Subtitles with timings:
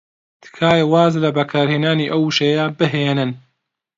[0.43, 3.31] تکایە واز لە بەکارهێنانی ئەو وشەیە بهێنن.